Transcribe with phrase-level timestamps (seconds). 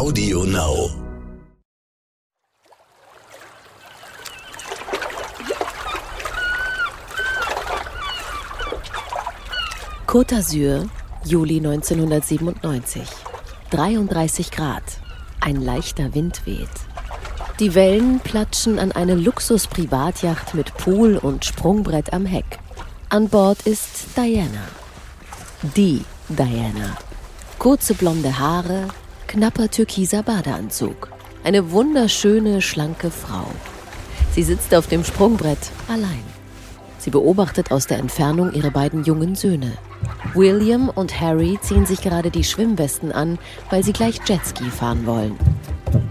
[0.00, 0.88] Audio Now.
[10.06, 10.86] Côte d'Azur,
[11.26, 13.02] Juli 1997.
[13.68, 14.82] 33 Grad.
[15.38, 16.66] Ein leichter Wind weht.
[17.58, 22.58] Die Wellen platschen an eine Luxus-Privatjacht mit Pool und Sprungbrett am Heck.
[23.10, 24.66] An Bord ist Diana.
[25.76, 26.96] Die Diana.
[27.58, 28.88] Kurze blonde Haare,
[29.30, 31.08] knapper türkiser Badeanzug.
[31.44, 33.46] Eine wunderschöne, schlanke Frau.
[34.32, 36.24] Sie sitzt auf dem Sprungbrett allein.
[36.98, 39.78] Sie beobachtet aus der Entfernung ihre beiden jungen Söhne.
[40.34, 43.38] William und Harry ziehen sich gerade die Schwimmwesten an,
[43.70, 45.36] weil sie gleich Jetski fahren wollen.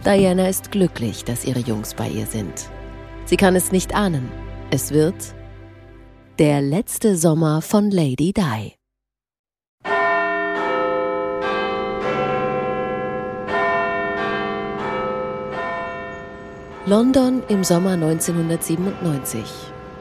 [0.06, 2.70] Diana ist glücklich, dass ihre Jungs bei ihr sind.
[3.26, 4.30] Sie kann es nicht ahnen.
[4.72, 5.36] Es wird
[6.40, 8.79] der letzte Sommer von Lady Di.
[16.90, 19.44] London im Sommer 1997.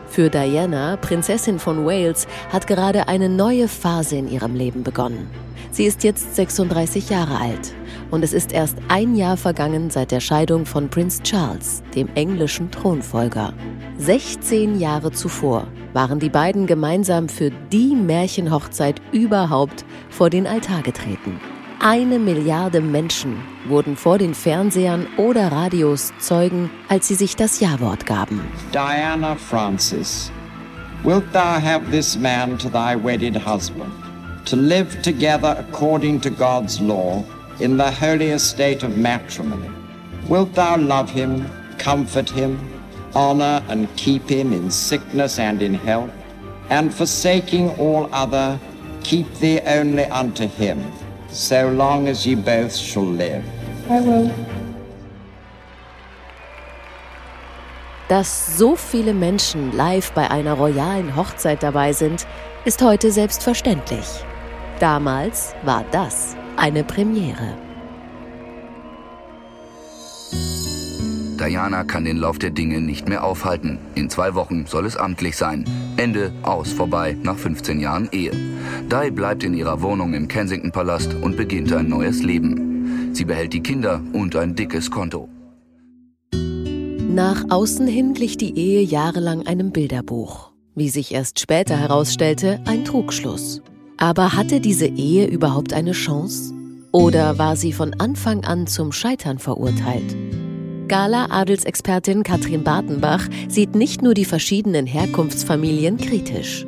[0.08, 5.28] Für Diana, Prinzessin von Wales, hat gerade eine neue Phase in ihrem Leben begonnen.
[5.70, 7.75] Sie ist jetzt 36 Jahre alt
[8.11, 12.70] und es ist erst ein Jahr vergangen seit der Scheidung von Prinz Charles, dem englischen
[12.70, 13.52] Thronfolger.
[13.98, 21.39] 16 Jahre zuvor waren die beiden gemeinsam für die Märchenhochzeit überhaupt vor den Altar getreten.
[21.80, 23.36] Eine Milliarde Menschen
[23.68, 28.40] wurden vor den Fernsehern oder Radios Zeugen, als sie sich das Ja-Wort gaben.
[28.72, 30.32] Diana Francis,
[31.04, 33.92] wilt thou have this man to thy wedded husband,
[34.44, 37.22] to live together according to God's law
[37.60, 39.70] in the holy estate of matrimony?
[40.28, 41.46] Wilt thou love him,
[41.78, 42.58] comfort him,
[43.14, 46.10] honor and keep him in sickness and in health,
[46.70, 48.58] and forsaking all other,
[49.04, 50.82] keep thee only unto him?
[51.30, 53.44] So long as ye both shall live.
[53.88, 54.30] I will.
[58.08, 62.27] Dass so viele Menschen live bei einer royalen Hochzeit dabei sind,
[62.64, 64.24] ist heute selbstverständlich.
[64.80, 67.67] Damals war das eine Premiere.
[71.48, 73.79] Diana kann den Lauf der Dinge nicht mehr aufhalten.
[73.95, 75.64] In zwei Wochen soll es amtlich sein.
[75.97, 78.33] Ende, aus, vorbei, nach 15 Jahren Ehe.
[78.91, 83.14] Di bleibt in ihrer Wohnung im Kensington Palast und beginnt ein neues Leben.
[83.14, 85.31] Sie behält die Kinder und ein dickes Konto.
[86.35, 90.53] Nach außen hin glich die Ehe jahrelang einem Bilderbuch.
[90.75, 93.63] Wie sich erst später herausstellte, ein Trugschluss.
[93.97, 96.53] Aber hatte diese Ehe überhaupt eine Chance?
[96.92, 100.15] Oder war sie von Anfang an zum Scheitern verurteilt?
[100.88, 106.64] Gala-Adelsexpertin Katrin Bartenbach sieht nicht nur die verschiedenen Herkunftsfamilien kritisch.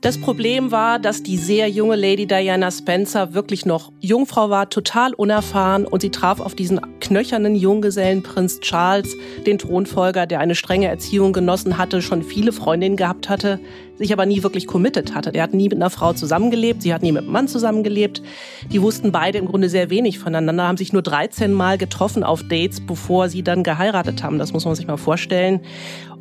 [0.00, 5.12] Das Problem war, dass die sehr junge Lady Diana Spencer wirklich noch Jungfrau war, total
[5.14, 10.86] unerfahren und sie traf auf diesen knöchernen Junggesellen Prinz Charles, den Thronfolger, der eine strenge
[10.86, 13.58] Erziehung genossen hatte, schon viele Freundinnen gehabt hatte,
[13.98, 15.32] sich aber nie wirklich committed hatte.
[15.32, 18.22] Der hat nie mit einer Frau zusammengelebt, sie hat nie mit einem Mann zusammengelebt.
[18.72, 22.42] Die wussten beide im Grunde sehr wenig voneinander, haben sich nur 13 Mal getroffen auf
[22.42, 24.38] Dates, bevor sie dann geheiratet haben.
[24.38, 25.60] Das muss man sich mal vorstellen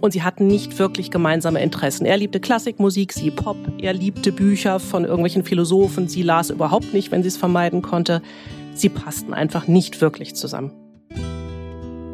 [0.01, 2.05] und sie hatten nicht wirklich gemeinsame Interessen.
[2.05, 7.11] Er liebte Klassikmusik, sie Pop, er liebte Bücher von irgendwelchen Philosophen, sie las überhaupt nicht,
[7.11, 8.21] wenn sie es vermeiden konnte.
[8.73, 10.84] Sie passten einfach nicht wirklich zusammen.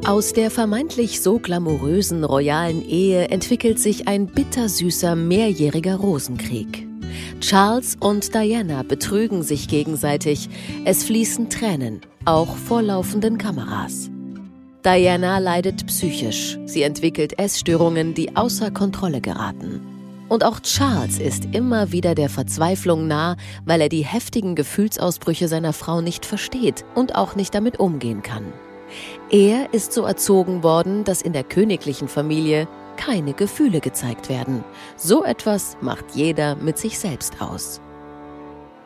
[0.06, 6.88] Aus der vermeintlich so glamourösen royalen Ehe entwickelt sich ein bittersüßer mehrjähriger Rosenkrieg.
[7.40, 10.50] Charles und Diana betrügen sich gegenseitig.
[10.86, 14.10] Es fließen Tränen, auch vor laufenden Kameras.
[14.84, 16.58] Diana leidet psychisch.
[16.66, 19.82] Sie entwickelt Essstörungen, die außer Kontrolle geraten.
[20.30, 23.36] Und auch Charles ist immer wieder der Verzweiflung nah,
[23.66, 28.46] weil er die heftigen Gefühlsausbrüche seiner Frau nicht versteht und auch nicht damit umgehen kann.
[29.30, 34.64] Er ist so erzogen worden, dass in der königlichen Familie keine Gefühle gezeigt werden.
[34.96, 37.82] So etwas macht jeder mit sich selbst aus.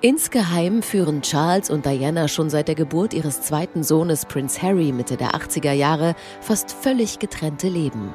[0.01, 5.17] Insgeheim führen Charles und Diana schon seit der Geburt ihres zweiten Sohnes Prince Harry Mitte
[5.17, 8.13] der 80er Jahre fast völlig getrennte Leben.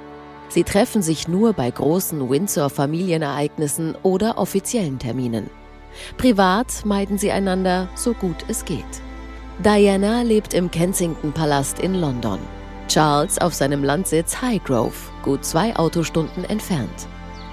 [0.50, 5.50] Sie treffen sich nur bei großen Windsor-Familienereignissen oder offiziellen Terminen.
[6.16, 8.84] Privat meiden sie einander so gut es geht.
[9.64, 12.38] Diana lebt im Kensington-Palast in London.
[12.88, 17.06] Charles auf seinem Landsitz Highgrove, gut zwei Autostunden entfernt.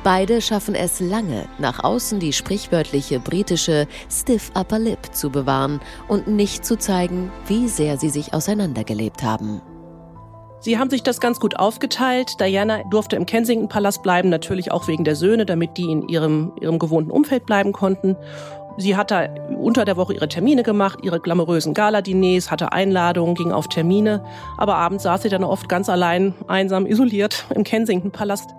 [0.06, 6.30] Beide schaffen es lange, nach außen die sprichwörtliche britische Stiff Upper Lip zu bewahren und
[6.30, 9.62] nicht zu zeigen, wie sehr sie sich auseinandergelebt haben.
[10.62, 12.40] Sie haben sich das ganz gut aufgeteilt.
[12.40, 16.54] Diana durfte im Kensington Palast bleiben, natürlich auch wegen der Söhne, damit die in ihrem,
[16.62, 18.16] ihrem gewohnten Umfeld bleiben konnten.
[18.78, 19.28] Sie hat da
[19.60, 24.24] unter der Woche ihre Termine gemacht, ihre glamourösen Galadiners, hatte Einladungen, ging auf Termine.
[24.56, 28.54] Aber abends saß sie dann oft ganz allein, einsam, isoliert im Kensington-Palast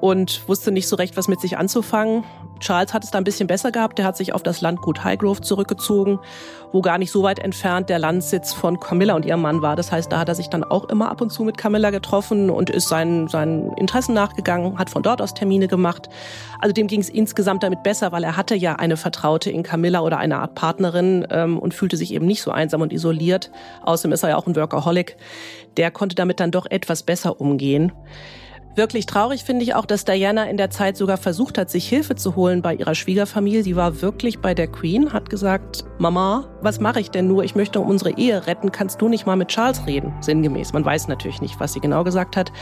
[0.00, 2.24] und wusste nicht so recht, was mit sich anzufangen.
[2.60, 3.98] Charles hat es da ein bisschen besser gehabt.
[3.98, 6.18] Der hat sich auf das Landgut Highgrove zurückgezogen,
[6.72, 9.76] wo gar nicht so weit entfernt der Landsitz von Camilla und ihrem Mann war.
[9.76, 12.50] Das heißt, da hat er sich dann auch immer ab und zu mit Camilla getroffen
[12.50, 16.08] und ist seinen, seinen Interessen nachgegangen, hat von dort aus Termine gemacht.
[16.60, 20.00] Also dem ging es insgesamt damit besser, weil er hatte ja eine Vertraute in Camilla
[20.00, 23.50] oder eine Art Partnerin ähm, und fühlte sich eben nicht so einsam und isoliert.
[23.82, 25.16] Außerdem ist er ja auch ein Workaholic.
[25.76, 27.92] Der konnte damit dann doch etwas besser umgehen.
[28.76, 32.14] Wirklich traurig finde ich auch, dass Diana in der Zeit sogar versucht hat, sich Hilfe
[32.14, 33.64] zu holen bei ihrer Schwiegerfamilie.
[33.64, 37.42] Sie war wirklich bei der Queen, hat gesagt, Mama, was mache ich denn nur?
[37.42, 38.70] Ich möchte unsere Ehe retten.
[38.70, 40.14] Kannst du nicht mal mit Charles reden?
[40.20, 40.72] Sinngemäß.
[40.72, 42.52] Man weiß natürlich nicht, was sie genau gesagt hat.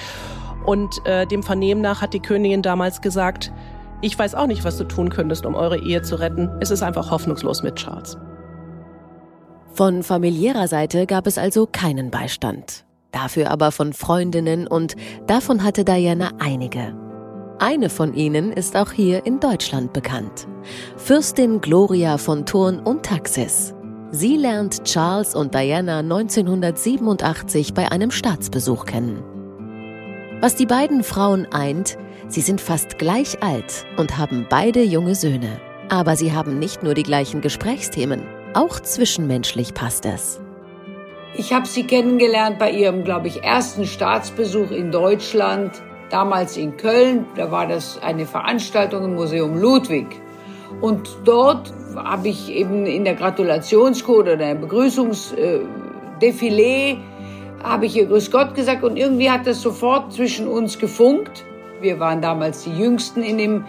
[0.65, 3.53] Und äh, dem Vernehmen nach hat die Königin damals gesagt,
[4.01, 6.51] ich weiß auch nicht, was du tun könntest, um eure Ehe zu retten.
[6.61, 8.17] Es ist einfach hoffnungslos mit Charles.
[9.73, 12.88] Von familiärer Seite gab es also keinen Beistand.
[13.11, 14.95] Dafür aber von Freundinnen und
[15.27, 16.95] davon hatte Diana einige.
[17.59, 20.47] Eine von ihnen ist auch hier in Deutschland bekannt.
[20.97, 23.75] Fürstin Gloria von Thurn und Taxis.
[24.11, 29.23] Sie lernt Charles und Diana 1987 bei einem Staatsbesuch kennen.
[30.41, 35.61] Was die beiden Frauen eint, sie sind fast gleich alt und haben beide junge Söhne.
[35.89, 38.23] Aber sie haben nicht nur die gleichen Gesprächsthemen,
[38.55, 40.41] auch zwischenmenschlich passt es.
[41.39, 45.71] Ich habe sie kennengelernt bei ihrem, glaube ich, ersten Staatsbesuch in Deutschland,
[46.11, 47.27] damals in Köln.
[47.37, 50.09] Da war das eine Veranstaltung im Museum Ludwig.
[50.81, 56.97] Und dort habe ich eben in der Gratulationscode oder der Begrüßungsdefilé
[57.63, 61.45] habe ich ihr Grüß Gott gesagt und irgendwie hat das sofort zwischen uns gefunkt.
[61.81, 63.65] Wir waren damals die Jüngsten in dem,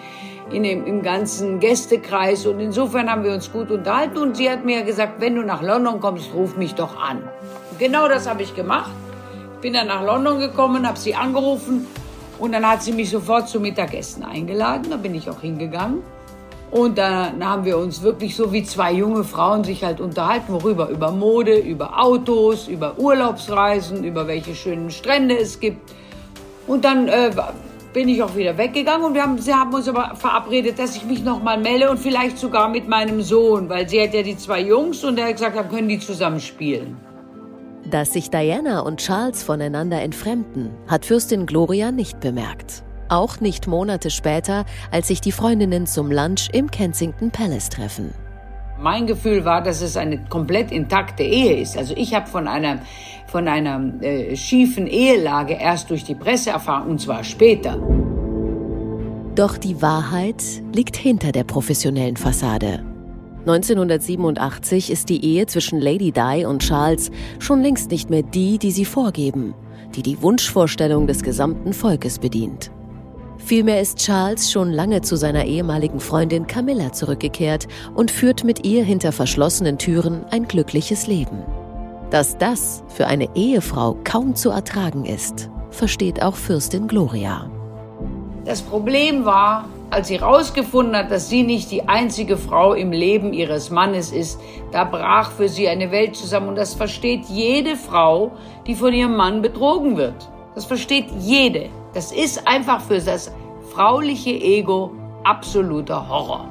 [0.51, 4.65] in dem, im ganzen Gästekreis und insofern haben wir uns gut unterhalten und sie hat
[4.65, 7.21] mir gesagt, wenn du nach London kommst, ruf mich doch an.
[7.77, 8.91] Genau das habe ich gemacht.
[9.61, 11.87] Bin dann nach London gekommen, habe sie angerufen
[12.39, 14.87] und dann hat sie mich sofort zum Mittagessen eingeladen.
[14.89, 16.01] Da bin ich auch hingegangen.
[16.71, 20.89] Und dann haben wir uns wirklich so wie zwei junge Frauen sich halt unterhalten, worüber?
[20.89, 25.91] Über Mode, über Autos, über Urlaubsreisen, über welche schönen Strände es gibt.
[26.67, 27.31] Und dann äh,
[27.93, 31.05] bin ich auch wieder weggegangen und wir haben, sie haben uns aber verabredet, dass ich
[31.05, 34.61] mich nochmal melde und vielleicht sogar mit meinem Sohn, weil sie hat ja die zwei
[34.61, 36.97] Jungs und er hat gesagt, dann können die zusammen spielen.
[37.89, 42.83] Dass sich Diana und Charles voneinander entfremden, hat Fürstin Gloria nicht bemerkt.
[43.07, 48.13] Auch nicht Monate später, als sich die Freundinnen zum Lunch im Kensington Palace treffen.
[48.81, 51.77] Mein Gefühl war, dass es eine komplett intakte Ehe ist.
[51.77, 52.79] Also ich habe von einer,
[53.27, 57.77] von einer äh, schiefen Ehelage erst durch die Presse erfahren, und zwar später.
[59.35, 60.43] Doch die Wahrheit
[60.73, 62.85] liegt hinter der professionellen Fassade.
[63.41, 68.71] 1987 ist die Ehe zwischen Lady Di und Charles schon längst nicht mehr die, die
[68.71, 69.53] sie vorgeben,
[69.95, 72.71] die die Wunschvorstellung des gesamten Volkes bedient.
[73.39, 78.83] Vielmehr ist Charles schon lange zu seiner ehemaligen Freundin Camilla zurückgekehrt und führt mit ihr
[78.83, 81.41] hinter verschlossenen Türen ein glückliches Leben.
[82.11, 87.49] Dass das für eine Ehefrau kaum zu ertragen ist, versteht auch Fürstin Gloria.
[88.45, 93.33] Das Problem war, als sie herausgefunden hat, dass sie nicht die einzige Frau im Leben
[93.33, 94.39] ihres Mannes ist,
[94.71, 96.49] da brach für sie eine Welt zusammen.
[96.49, 98.31] Und das versteht jede Frau,
[98.67, 100.29] die von ihrem Mann betrogen wird.
[100.55, 101.69] Das versteht jede.
[101.93, 103.31] Das ist einfach für das
[103.73, 104.91] frauliche Ego
[105.23, 106.47] absoluter Horror.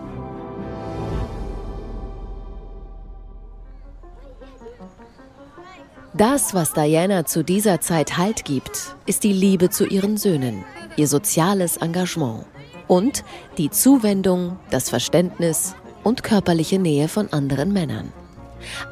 [6.14, 10.64] Das, was Diana zu dieser Zeit Halt gibt, ist die Liebe zu ihren Söhnen,
[10.96, 12.44] ihr soziales Engagement
[12.88, 13.24] und
[13.56, 18.12] die Zuwendung, das Verständnis und körperliche Nähe von anderen Männern.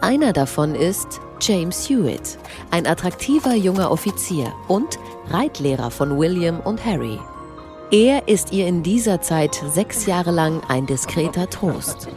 [0.01, 2.39] Einer davon ist James Hewitt,
[2.71, 4.99] ein attraktiver junger Offizier und
[5.31, 7.19] Reitlehrer von William und Harry.
[7.93, 12.09] Er ist ihr in dieser Zeit sechs Jahre lang ein diskreter Trost.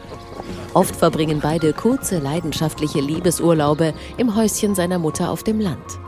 [0.74, 6.00] Oft verbringen beide kurze, leidenschaftliche Liebesurlaube im Häuschen seiner Mutter auf dem Land.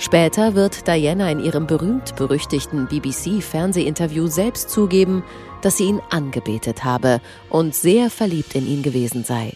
[0.00, 5.22] Später wird Diana in ihrem berühmt-berüchtigten BBC-Fernsehinterview selbst zugeben,
[5.62, 9.52] dass sie ihn angebetet habe und sehr verliebt in ihn gewesen sei.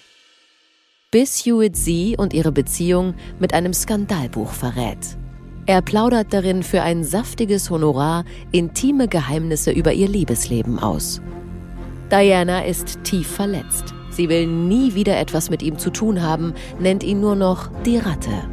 [1.11, 5.19] Bis Hewitt sie und ihre Beziehung mit einem Skandalbuch verrät.
[5.69, 11.21] Er plaudert darin für ein saftiges Honorar intime Geheimnisse über ihr Liebesleben aus.
[12.11, 13.93] Diana ist tief verletzt.
[14.09, 17.99] Sie will nie wieder etwas mit ihm zu tun haben, nennt ihn nur noch die
[17.99, 18.49] Ratte.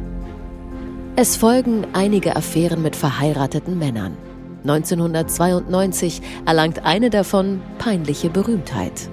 [1.16, 4.18] Es folgen einige Affären mit verheirateten Männern.
[4.64, 9.08] 1992 erlangt eine davon peinliche Berühmtheit.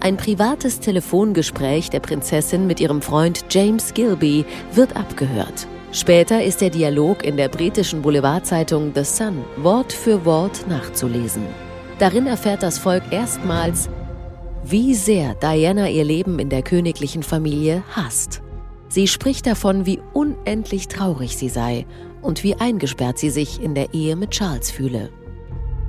[0.00, 5.68] Ein privates Telefongespräch der Prinzessin mit ihrem Freund James Gilby wird abgehört.
[5.96, 11.42] Später ist der Dialog in der britischen Boulevardzeitung The Sun Wort für Wort nachzulesen.
[11.98, 13.88] Darin erfährt das Volk erstmals,
[14.62, 18.42] wie sehr Diana ihr Leben in der königlichen Familie hasst.
[18.88, 21.86] Sie spricht davon, wie unendlich traurig sie sei
[22.20, 25.08] und wie eingesperrt sie sich in der Ehe mit Charles fühle.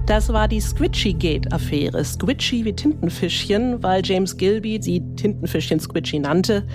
[0.06, 2.02] Das war die Squidgy-Gate-Affäre.
[2.06, 6.66] Squidgy wie Tintenfischchen, weil James Gilby sie Tintenfischchen Squidgy nannte.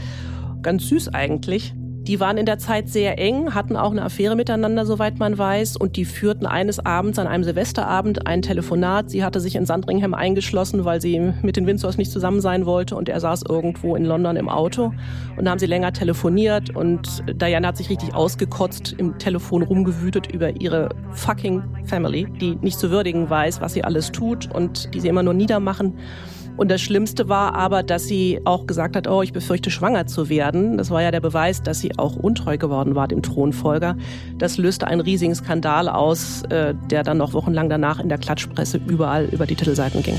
[0.60, 1.72] Ganz süß eigentlich.
[2.08, 5.76] Die waren in der Zeit sehr eng, hatten auch eine Affäre miteinander, soweit man weiß,
[5.76, 9.08] und die führten eines Abends an einem Silvesterabend ein Telefonat.
[9.08, 12.96] Sie hatte sich in Sandringham eingeschlossen, weil sie mit den Windsors nicht zusammen sein wollte
[12.96, 14.92] und er saß irgendwo in London im Auto.
[15.36, 20.26] Und da haben sie länger telefoniert und Diana hat sich richtig ausgekotzt, im Telefon rumgewütet
[20.32, 24.98] über ihre fucking Family, die nicht zu würdigen weiß, was sie alles tut und die
[24.98, 25.94] sie immer nur niedermachen.
[26.56, 30.28] Und das Schlimmste war aber, dass sie auch gesagt hat, oh, ich befürchte schwanger zu
[30.28, 30.76] werden.
[30.76, 33.96] Das war ja der Beweis, dass sie auch untreu geworden war dem Thronfolger.
[34.38, 38.80] Das löste einen riesigen Skandal aus, äh, der dann noch wochenlang danach in der Klatschpresse
[38.86, 40.16] überall über die Titelseiten ging.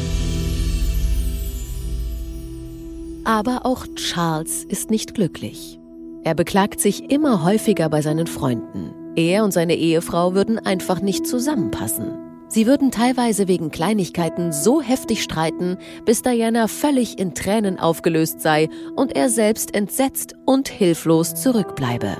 [3.26, 5.80] Aber auch Charles ist nicht glücklich.
[6.26, 8.94] Er beklagt sich immer häufiger bei seinen Freunden.
[9.16, 12.33] Er und seine Ehefrau würden einfach nicht zusammenpassen.
[12.54, 18.70] Sie würden teilweise wegen Kleinigkeiten so heftig streiten, bis Diana völlig in Tränen aufgelöst sei
[18.96, 22.18] und er selbst entsetzt und hilflos zurückbleibe.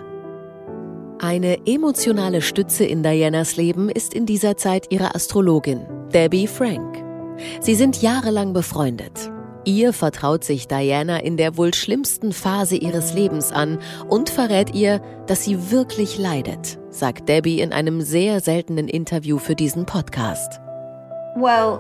[1.20, 7.04] Eine emotionale Stütze in Dianas Leben ist in dieser Zeit ihre Astrologin, Debbie Frank.
[7.62, 9.32] Sie sind jahrelang befreundet.
[9.66, 13.80] Ihr vertraut sich Diana in der wohl schlimmsten Phase ihres Lebens an
[14.10, 19.56] und verrät ihr, dass sie wirklich leidet, sagt Debbie in einem sehr seltenen Interview für
[19.56, 20.60] diesen Podcast.
[21.36, 21.80] Well,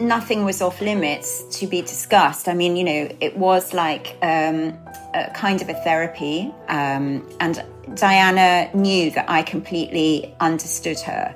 [0.00, 2.48] nothing was off limits to be discussed.
[2.48, 4.78] I mean, you know, it was like um,
[5.14, 7.64] a kind of a therapy, um, and
[7.94, 11.34] Diana knew that I completely understood her.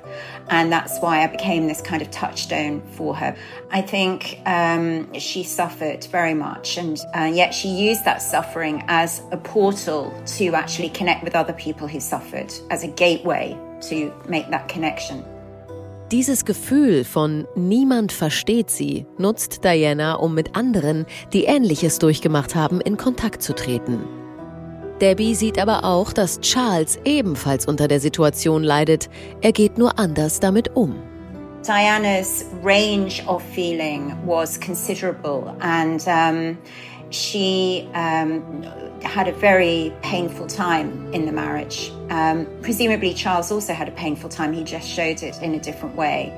[0.49, 3.35] And that's why I became this kind of touchstone for her.
[3.71, 9.21] I think um, she suffered very much, and uh, yet she used that suffering as
[9.31, 13.57] a portal to actually connect with other people who suffered, as a gateway
[13.89, 15.25] to make that connection.
[16.11, 22.79] Dieses Gefühl von niemand versteht sie nutzt Diana, um mit anderen, die Ähnliches durchgemacht haben,
[22.79, 24.03] in Kontakt zu treten.
[25.01, 29.09] Debbie sieht aber auch, dass Charles ebenfalls unter der Situation leidet.
[29.41, 30.95] Er geht nur anders damit um.
[31.65, 36.55] Diana's range of feeling was considerable and um,
[37.09, 38.43] she um,
[39.05, 41.91] had a very painful time in the marriage.
[42.09, 45.95] Um, presumably, Charles also had a painful time, he just showed it in a different
[45.95, 46.33] way.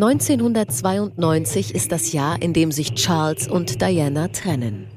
[0.00, 4.89] 1992 ist das Jahr, in dem sich Charles und Diana trennen.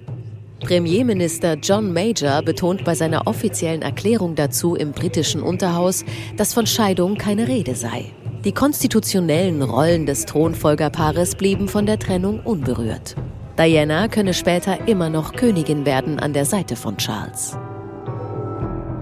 [0.63, 6.05] Premierminister John Major betont bei seiner offiziellen Erklärung dazu im britischen Unterhaus,
[6.37, 8.05] dass von Scheidung keine Rede sei.
[8.45, 13.15] Die konstitutionellen Rollen des Thronfolgerpaares blieben von der Trennung unberührt.
[13.59, 17.57] Diana könne später immer noch Königin werden an der Seite von Charles.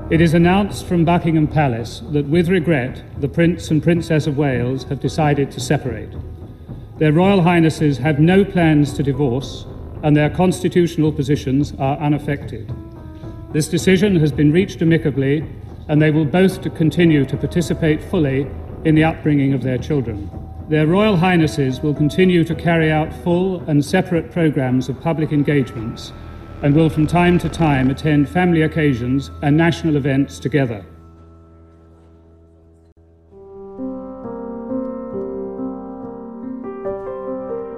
[0.09, 4.85] It is announced from Buckingham Palace that, with regret, the Prince and Princess of Wales
[4.89, 6.09] have decided to separate.
[6.99, 9.65] Their Royal Highnesses have no plans to divorce,
[10.03, 12.71] and their constitutional positions are unaffected.
[13.53, 15.45] This decision has been reached amicably,
[15.87, 18.47] and they will both to continue to participate fully
[18.85, 20.29] in the upbringing of their children.
[20.69, 26.13] Their Royal Highnesses will continue to carry out full and separate programs of public engagements
[26.61, 30.85] and will from time to time attend family occasions and national events together.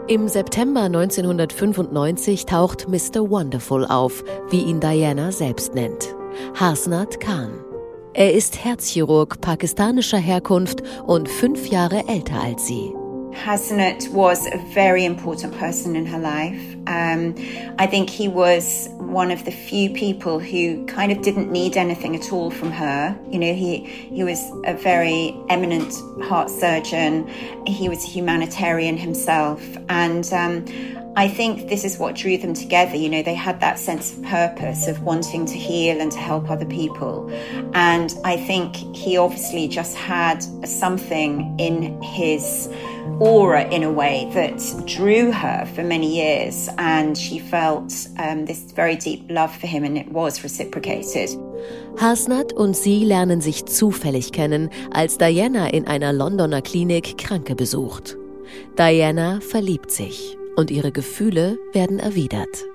[0.09, 3.29] Im September 1995 taucht Mr.
[3.29, 6.13] Wonderful auf, wie ihn Diana selbst nennt.
[6.55, 7.53] Hasnat Khan.
[8.13, 12.93] Er ist Herzchirurg pakistanischer Herkunft und fünf Jahre älter als sie.
[13.33, 16.75] Hassanat was a very important person in her life.
[16.87, 17.35] Um,
[17.77, 22.15] I think he was one of the few people who kind of didn't need anything
[22.15, 23.17] at all from her.
[23.29, 27.27] You know, he he was a very eminent heart surgeon.
[27.65, 30.65] He was a humanitarian himself, and um,
[31.15, 32.95] I think this is what drew them together.
[32.95, 36.49] You know, they had that sense of purpose of wanting to heal and to help
[36.49, 37.29] other people.
[37.75, 42.67] And I think he obviously just had something in his
[43.19, 46.69] aura in a way that drew her for many years.
[46.77, 51.37] And she felt um, this very deep love for him, and it was reciprocated.
[51.97, 58.17] Hasnat und sie lernen sich zufällig kennen, als Diana in einer Londoner Klinik Kranke besucht.
[58.77, 62.65] Diana verliebt sich und ihre Gefühle werden erwidert.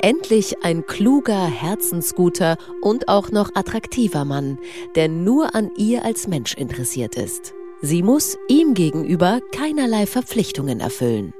[0.00, 4.58] Endlich ein kluger, herzensguter und auch noch attraktiver Mann,
[4.94, 7.52] der nur an ihr als Mensch interessiert ist.
[7.86, 11.32] Sie muss ihm gegenüber keinerlei Verpflichtungen erfüllen.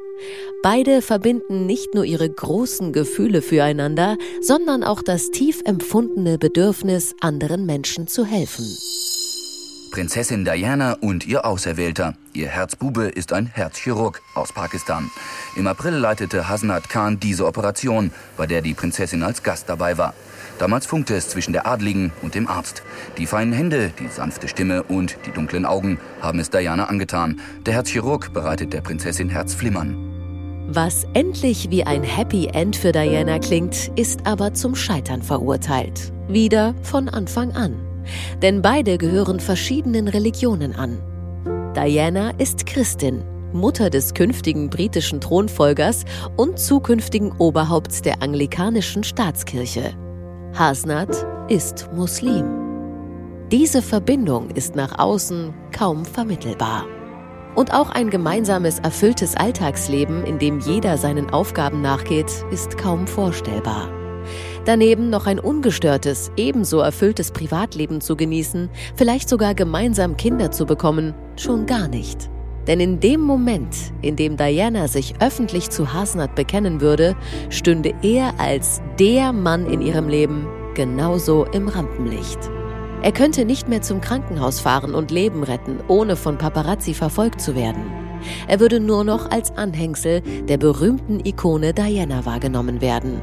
[0.63, 7.67] Beide verbinden nicht nur ihre großen Gefühle füreinander, sondern auch das tief empfundene Bedürfnis, anderen
[7.67, 8.65] Menschen zu helfen.
[9.91, 12.15] Prinzessin Diana und ihr Auserwählter.
[12.33, 15.11] Ihr Herzbube ist ein Herzchirurg aus Pakistan.
[15.57, 20.15] Im April leitete Hasnat Khan diese Operation, bei der die Prinzessin als Gast dabei war.
[20.59, 22.83] Damals funkte es zwischen der Adligen und dem Arzt.
[23.19, 27.41] Die feinen Hände, die sanfte Stimme und die dunklen Augen haben es Diana angetan.
[27.67, 30.07] Der Herzchirurg bereitet der Prinzessin Herzflimmern.
[30.69, 36.13] Was endlich wie ein Happy End für Diana klingt, ist aber zum Scheitern verurteilt.
[36.29, 37.77] Wieder von Anfang an.
[38.43, 40.99] Denn beide gehören verschiedenen Religionen an.
[41.75, 43.23] Diana ist Christin,
[43.53, 46.05] Mutter des künftigen britischen Thronfolgers
[46.37, 49.95] und zukünftigen Oberhaupts der anglikanischen Staatskirche.
[50.59, 51.11] Hasnat
[51.49, 52.47] ist Muslim.
[53.53, 56.87] Diese Verbindung ist nach außen kaum vermittelbar.
[57.55, 63.91] Und auch ein gemeinsames, erfülltes Alltagsleben, in dem jeder seinen Aufgaben nachgeht, ist kaum vorstellbar.
[64.65, 71.13] Daneben noch ein ungestörtes, ebenso erfülltes Privatleben zu genießen, vielleicht sogar gemeinsam Kinder zu bekommen,
[71.37, 72.31] schon gar nicht.
[72.67, 77.15] Denn in dem Moment, in dem Diana sich öffentlich zu Hasnat bekennen würde,
[77.49, 82.39] stünde er als der Mann in ihrem Leben genauso im Rampenlicht.
[83.03, 87.55] Er könnte nicht mehr zum Krankenhaus fahren und Leben retten, ohne von Paparazzi verfolgt zu
[87.55, 87.83] werden.
[88.49, 93.23] Er würde nur noch als Anhängsel der berühmten Ikone Diana wahrgenommen werden.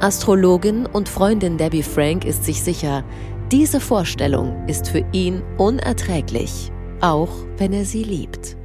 [0.00, 3.02] Astrologin und Freundin Debbie Frank ist sich sicher,
[3.50, 8.56] diese Vorstellung ist für ihn unerträglich, auch wenn er sie liebt.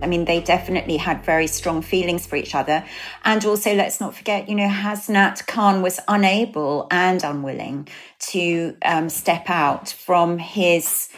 [0.00, 2.84] I mean, they definitely had very strong feelings for each other.
[3.24, 7.88] And also, let's not forget, you know, Hasnat Khan was unable and unwilling
[8.30, 11.08] to um, step out from his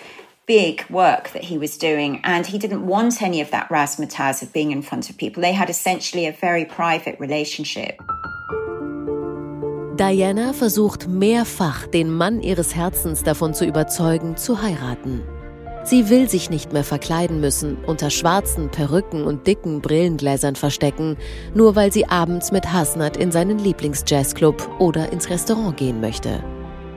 [0.46, 2.20] big work that he was doing.
[2.24, 5.42] And he didn't want any of that razzmatazz of being in front of people.
[5.42, 8.00] They had essentially a very private relationship.
[9.96, 15.22] Diana versucht mehrfach, den Mann ihres Herzens davon zu überzeugen, zu heiraten.
[15.82, 21.16] Sie will sich nicht mehr verkleiden müssen, unter schwarzen Perücken und dicken Brillengläsern verstecken,
[21.54, 26.44] nur weil sie abends mit Hasnat in seinen Lieblingsjazzclub oder ins Restaurant gehen möchte.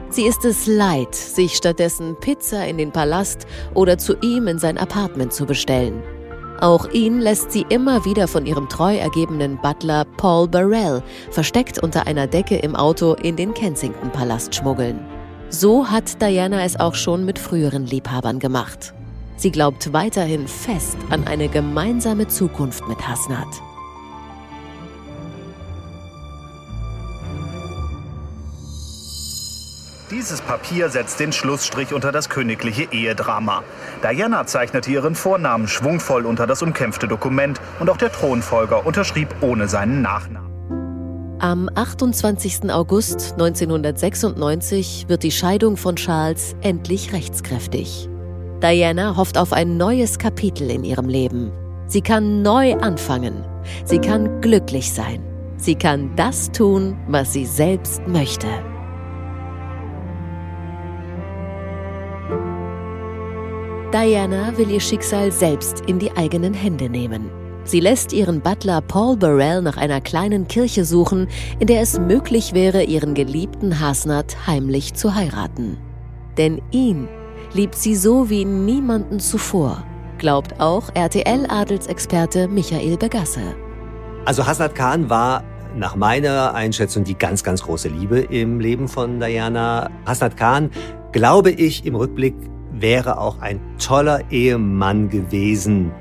[0.09, 4.77] Sie ist es leid, sich stattdessen Pizza in den Palast oder zu ihm in sein
[4.77, 6.03] Apartment zu bestellen.
[6.59, 12.05] Auch ihn lässt sie immer wieder von ihrem treu ergebenen Butler Paul Burrell versteckt unter
[12.05, 14.99] einer Decke im Auto in den Kensington-Palast schmuggeln.
[15.55, 18.91] So hat Diana es auch schon mit früheren Liebhabern gemacht.
[19.37, 23.47] Sie glaubt weiterhin fest an eine gemeinsame Zukunft mit Hasnat.
[30.09, 33.63] Dieses Papier setzt den Schlussstrich unter das königliche Ehedrama.
[34.01, 39.67] Diana zeichnete ihren Vornamen schwungvoll unter das umkämpfte Dokument und auch der Thronfolger unterschrieb ohne
[39.67, 40.52] seinen Nachnamen.
[41.43, 42.71] Am 28.
[42.71, 48.07] August 1996 wird die Scheidung von Charles endlich rechtskräftig.
[48.61, 51.51] Diana hofft auf ein neues Kapitel in ihrem Leben.
[51.85, 53.43] Sie kann neu anfangen.
[53.83, 55.21] Sie kann glücklich sein.
[55.57, 58.47] Sie kann das tun, was sie selbst möchte.
[63.91, 67.42] Diana will ihr Schicksal selbst in die eigenen Hände nehmen.
[67.65, 71.27] Sie lässt ihren Butler Paul Burrell nach einer kleinen Kirche suchen,
[71.59, 75.77] in der es möglich wäre, ihren geliebten Hasnat heimlich zu heiraten.
[76.37, 77.07] Denn ihn
[77.53, 79.83] liebt sie so wie niemanden zuvor,
[80.17, 83.55] glaubt auch RTL-Adelsexperte Michael Begasse.
[84.25, 85.43] Also Hasnat Khan war
[85.75, 89.89] nach meiner Einschätzung die ganz, ganz große Liebe im Leben von Diana.
[90.05, 90.69] Hasnat Khan,
[91.13, 92.35] glaube ich, im Rückblick
[92.73, 95.93] wäre auch ein toller Ehemann gewesen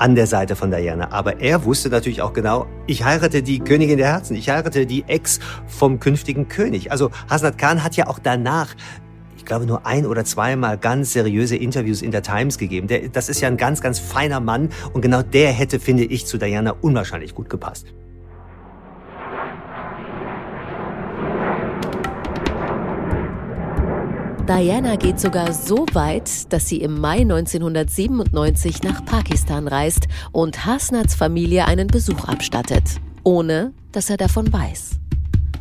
[0.00, 1.12] an der Seite von Diana.
[1.12, 5.04] Aber er wusste natürlich auch genau, ich heirate die Königin der Herzen, ich heirate die
[5.06, 6.90] Ex vom künftigen König.
[6.90, 8.74] Also Hasnat Khan hat ja auch danach
[9.36, 12.86] ich glaube, nur ein oder zweimal ganz seriöse Interviews in der Times gegeben.
[12.86, 16.26] Der, das ist ja ein ganz, ganz feiner Mann und genau der hätte, finde ich,
[16.26, 17.86] zu Diana unwahrscheinlich gut gepasst.
[24.50, 31.14] Diana geht sogar so weit, dass sie im Mai 1997 nach Pakistan reist und Hasnats
[31.14, 32.82] Familie einen Besuch abstattet,
[33.22, 34.98] ohne dass er davon weiß.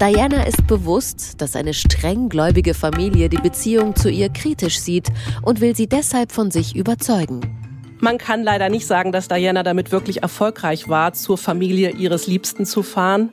[0.01, 5.09] Diana ist bewusst, dass eine strenggläubige Familie die Beziehung zu ihr kritisch sieht
[5.43, 7.41] und will sie deshalb von sich überzeugen.
[7.99, 12.65] Man kann leider nicht sagen, dass Diana damit wirklich erfolgreich war, zur Familie ihres Liebsten
[12.65, 13.29] zu fahren,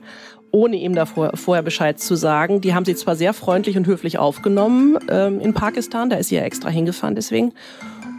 [0.50, 2.60] ohne ihm davor vorher Bescheid zu sagen.
[2.60, 6.36] Die haben sie zwar sehr freundlich und höflich aufgenommen ähm, in Pakistan, da ist sie
[6.36, 7.52] ja extra hingefahren deswegen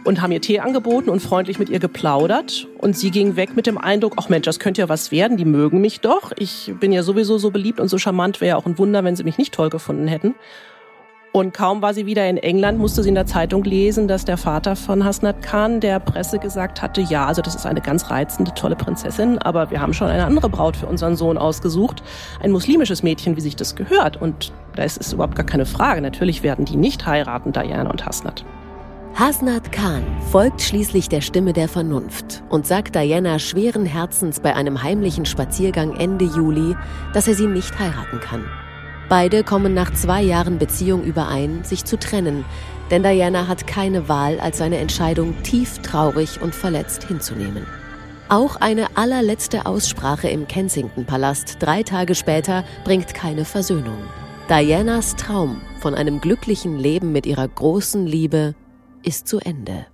[0.04, 2.66] und haben ihr Tee angeboten und freundlich mit ihr geplaudert.
[2.78, 5.44] Und sie ging weg mit dem Eindruck, ach Mensch, das könnte ja was werden, die
[5.44, 6.32] mögen mich doch.
[6.38, 9.16] Ich bin ja sowieso so beliebt und so charmant, wäre ja auch ein Wunder, wenn
[9.16, 10.34] sie mich nicht toll gefunden hätten.
[11.32, 14.38] Und kaum war sie wieder in England, musste sie in der Zeitung lesen, dass der
[14.38, 18.54] Vater von Hasnat Khan der Presse gesagt hatte, ja, also das ist eine ganz reizende,
[18.54, 22.02] tolle Prinzessin, aber wir haben schon eine andere Braut für unseren Sohn ausgesucht.
[22.42, 24.20] Ein muslimisches Mädchen, wie sich das gehört.
[24.20, 26.00] Und da ist es überhaupt gar keine Frage.
[26.00, 28.44] Natürlich werden die nicht heiraten, Diana und Hasnat.
[29.14, 34.82] Hasnat Khan folgt schließlich der Stimme der Vernunft und sagt Diana schweren Herzens bei einem
[34.82, 36.76] heimlichen Spaziergang Ende Juli,
[37.12, 38.44] dass er sie nicht heiraten kann.
[39.08, 42.44] Beide kommen nach zwei Jahren Beziehung überein, sich zu trennen,
[42.90, 47.66] denn Diana hat keine Wahl, als seine Entscheidung tief traurig und verletzt hinzunehmen.
[48.28, 53.98] Auch eine allerletzte Aussprache im Kensington-Palast drei Tage später bringt keine Versöhnung.
[54.50, 58.54] Dianas Traum von einem glücklichen Leben mit ihrer großen Liebe
[59.02, 59.86] ist zu Ende.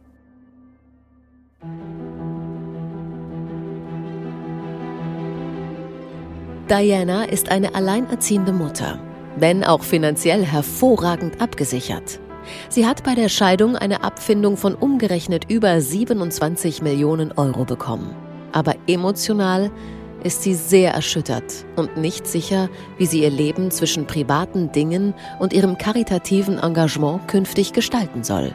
[6.70, 8.98] Diana ist eine alleinerziehende Mutter,
[9.36, 12.20] wenn auch finanziell hervorragend abgesichert.
[12.70, 18.16] Sie hat bei der Scheidung eine Abfindung von umgerechnet über 27 Millionen Euro bekommen.
[18.52, 19.70] Aber emotional
[20.22, 25.52] ist sie sehr erschüttert und nicht sicher, wie sie ihr Leben zwischen privaten Dingen und
[25.52, 28.54] ihrem karitativen Engagement künftig gestalten soll.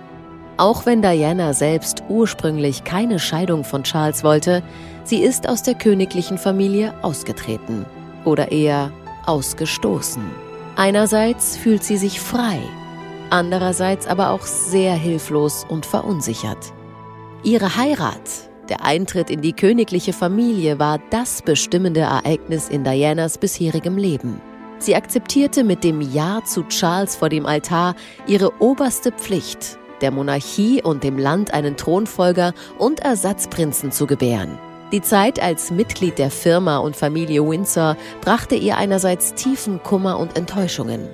[0.58, 4.64] Auch wenn Diana selbst ursprünglich keine Scheidung von Charles wollte,
[5.04, 7.86] sie ist aus der königlichen Familie ausgetreten
[8.30, 8.92] oder eher
[9.26, 10.24] ausgestoßen.
[10.76, 12.60] Einerseits fühlt sie sich frei,
[13.30, 16.74] andererseits aber auch sehr hilflos und verunsichert.
[17.44, 23.98] Ihre Heirat, der Eintritt in die königliche Familie war das bestimmende Ereignis in Dianas bisherigem
[23.98, 24.40] Leben.
[24.78, 27.96] Sie akzeptierte mit dem Ja zu Charles vor dem Altar
[28.28, 34.58] ihre oberste Pflicht der Monarchie und dem Land einen Thronfolger und Ersatzprinzen zu gebären.
[34.92, 40.36] Die Zeit als Mitglied der Firma und Familie Windsor brachte ihr einerseits tiefen Kummer und
[40.36, 41.08] Enttäuschungen.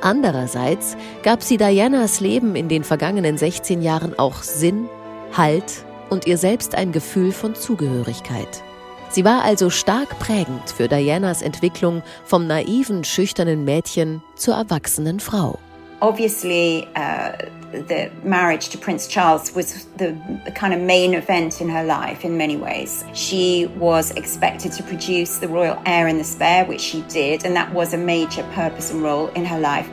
[0.00, 4.88] Andererseits gab sie Dianas Leben in den vergangenen 16 Jahren auch Sinn,
[5.36, 8.62] Halt und ihr selbst ein Gefühl von Zugehörigkeit.
[9.10, 15.58] Sie war also stark prägend für Dianas Entwicklung vom naiven, schüchternen Mädchen zur erwachsenen Frau.
[16.00, 20.16] Obviously, uh, the marriage to Prince Charles was the,
[20.54, 23.04] kind of main event in her life in many ways.
[23.12, 27.54] She was expected to produce the royal heir in the spare, which she did, and
[27.56, 29.88] that was a major purpose and role in her life.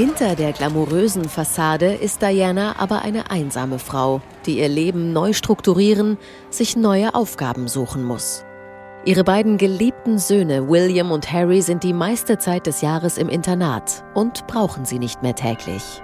[0.00, 6.16] Hinter der glamourösen Fassade ist Diana aber eine einsame Frau, die ihr Leben neu strukturieren,
[6.48, 8.46] sich neue Aufgaben suchen muss.
[9.04, 14.02] Ihre beiden geliebten Söhne William und Harry sind die meiste Zeit des Jahres im Internat
[14.14, 16.00] und brauchen sie nicht mehr täglich.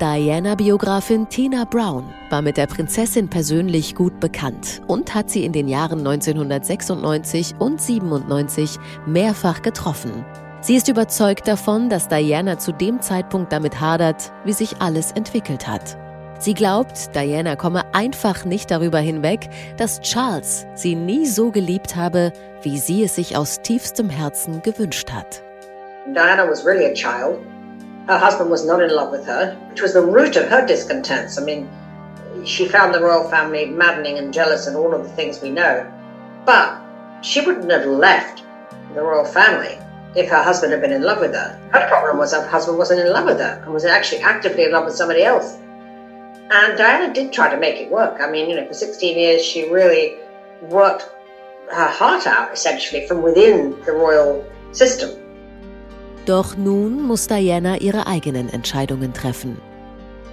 [0.00, 5.66] Diana-Biografin Tina Brown war mit der Prinzessin persönlich gut bekannt und hat sie in den
[5.66, 10.24] Jahren 1996 und 97 mehrfach getroffen.
[10.60, 15.68] Sie ist überzeugt davon, dass Diana zu dem Zeitpunkt damit hadert, wie sich alles entwickelt
[15.68, 15.96] hat.
[16.40, 22.32] Sie glaubt, Diana komme einfach nicht darüber hinweg, dass Charles sie nie so geliebt habe,
[22.62, 25.42] wie sie es sich aus tiefstem Herzen gewünscht hat.
[26.12, 27.38] Diana was really a child.
[28.08, 31.38] Her husband was not in love with her, which was the root of her discontents.
[31.38, 31.68] I mean,
[32.44, 35.86] she found the royal family maddening and jealous and all of the things we know.
[36.44, 36.80] But
[37.22, 38.42] she wouldn't have left
[38.94, 39.78] the royal family
[40.14, 41.58] if her husband had been in love with her.
[41.72, 44.72] Her problem was her husband wasn't in love with her and was actually actively in
[44.72, 45.56] love with somebody else.
[46.50, 48.20] And Diana did try to make it work.
[48.20, 50.16] I mean, you know, for 16 years, she really
[50.62, 51.08] worked
[51.70, 55.10] her heart out, essentially, from within the royal system.
[56.24, 59.60] Doch nun muss Diana ihre eigenen Entscheidungen treffen.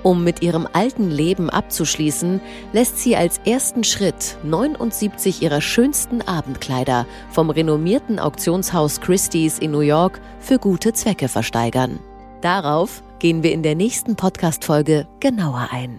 [0.05, 2.39] Um mit ihrem alten Leben abzuschließen,
[2.73, 9.79] lässt sie als ersten Schritt 79 ihrer schönsten Abendkleider vom renommierten Auktionshaus Christie's in New
[9.79, 11.97] York für gute Zwecke versteigern.
[12.41, 15.97] Darauf gehen wir in der nächsten Podcast-Folge genauer ein.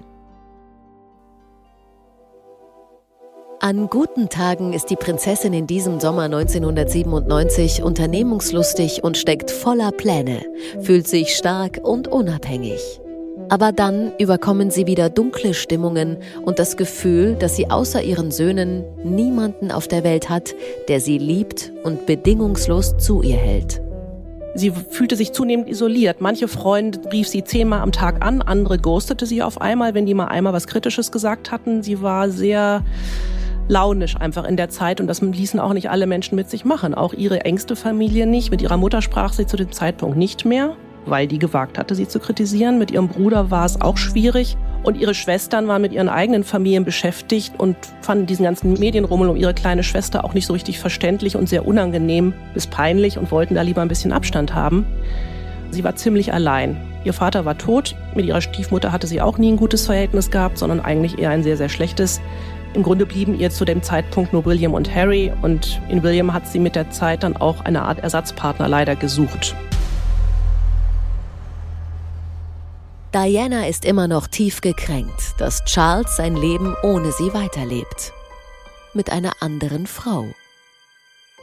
[3.59, 10.45] An guten Tagen ist die Prinzessin in diesem Sommer 1997 unternehmungslustig und steckt voller Pläne,
[10.81, 13.01] fühlt sich stark und unabhängig.
[13.49, 18.85] Aber dann überkommen sie wieder dunkle Stimmungen und das Gefühl, dass sie außer ihren Söhnen
[19.05, 20.55] niemanden auf der Welt hat,
[20.89, 23.81] der sie liebt und bedingungslos zu ihr hält.
[24.55, 26.21] Sie fühlte sich zunehmend isoliert.
[26.21, 30.15] Manche Freunde rief sie zehnmal am Tag an, andere ghostete sie auf einmal, wenn die
[30.15, 31.83] mal einmal was Kritisches gesagt hatten.
[31.83, 32.83] Sie war sehr
[33.69, 36.95] launisch einfach in der Zeit und das ließen auch nicht alle Menschen mit sich machen.
[36.95, 38.51] Auch ihre engste Familie nicht.
[38.51, 42.09] Mit ihrer Mutter sprach sie zu dem Zeitpunkt nicht mehr weil die gewagt hatte, sie
[42.09, 42.79] zu kritisieren.
[42.79, 44.57] Mit ihrem Bruder war es auch schwierig.
[44.83, 49.37] Und ihre Schwestern waren mit ihren eigenen Familien beschäftigt und fanden diesen ganzen Medienrummel um
[49.37, 53.55] ihre kleine Schwester auch nicht so richtig verständlich und sehr unangenehm bis peinlich und wollten
[53.55, 54.87] da lieber ein bisschen Abstand haben.
[55.71, 56.77] Sie war ziemlich allein.
[57.05, 57.97] Ihr Vater war tot.
[58.15, 61.43] Mit ihrer Stiefmutter hatte sie auch nie ein gutes Verhältnis gehabt, sondern eigentlich eher ein
[61.43, 62.21] sehr, sehr schlechtes.
[62.75, 66.47] Im Grunde blieben ihr zu dem Zeitpunkt nur William und Harry und in William hat
[66.47, 69.57] sie mit der Zeit dann auch eine Art Ersatzpartner leider gesucht.
[73.17, 78.13] Diana ist immer noch tief gekränkt, dass Charles sein Leben ohne sie weiterlebt.
[78.93, 80.27] Mit einer anderen Frau.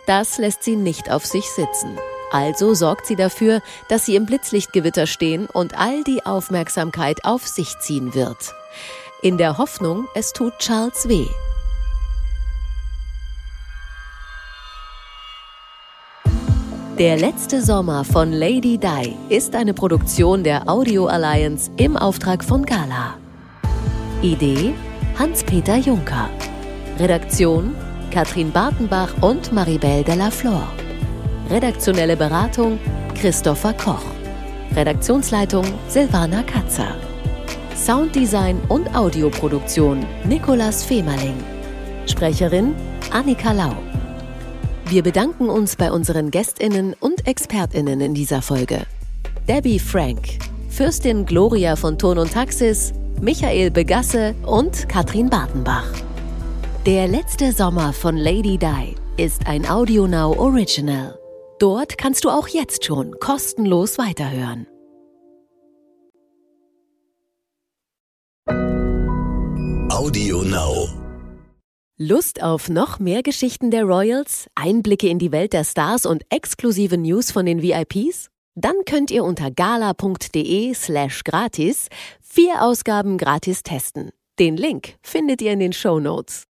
[0.06, 1.98] Das lässt sie nicht auf sich sitzen.
[2.32, 3.60] Also sorgt sie dafür,
[3.90, 8.54] dass sie im Blitzlichtgewitter stehen und all die Aufmerksamkeit auf sich ziehen wird.
[9.24, 11.26] In der Hoffnung, es tut Charles weh.
[17.00, 22.64] Der letzte Sommer von Lady Di ist eine Produktion der Audio Alliance im Auftrag von
[22.64, 23.16] Gala.
[24.22, 24.76] Idee
[25.18, 26.30] Hans-Peter Juncker.
[27.00, 27.76] Redaktion
[28.12, 30.68] Katrin Bartenbach und Maribel de la Flor.
[31.50, 32.78] Redaktionelle Beratung
[33.20, 34.06] Christopher Koch.
[34.76, 36.96] Redaktionsleitung Silvana Katzer.
[37.76, 41.44] Sounddesign und Audioproduktion Nicolas Femerling.
[42.06, 42.76] Sprecherin
[43.12, 43.93] Annika Lau.
[44.86, 48.86] Wir bedanken uns bei unseren Gästinnen und Expertinnen in dieser Folge.
[49.48, 55.90] Debbie Frank, Fürstin Gloria von Ton und Taxis, Michael Begasse und Katrin Bartenbach.
[56.86, 61.18] Der letzte Sommer von Lady Di ist ein AudioNow Original.
[61.60, 64.68] Dort kannst du auch jetzt schon kostenlos weiterhören.
[69.90, 71.03] AudioNow
[72.00, 76.98] Lust auf noch mehr Geschichten der Royals, Einblicke in die Welt der Stars und exklusive
[76.98, 78.32] News von den VIPs?
[78.56, 84.10] Dann könnt ihr unter gala.de slash gratis vier Ausgaben gratis testen.
[84.40, 86.46] Den Link findet ihr in den Show Notes.